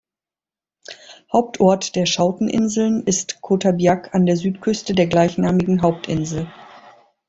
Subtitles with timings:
[1.31, 6.51] Hauptort der "Schouten-Inseln" ist Kota Biak an der Südküste der gleichnamigen Hauptinsel.